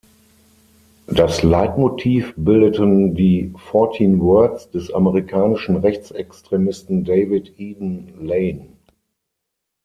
Das 1.05 1.43
Leitmotiv 1.43 2.33
bildeten 2.35 3.13
die 3.13 3.53
„Fourteen 3.55 4.19
Words“ 4.19 4.71
des 4.71 4.91
amerikanischen 4.91 5.75
Rechtsextremisten 5.77 7.03
David 7.03 7.59
Eden 7.59 8.25
Lane. 8.25 8.65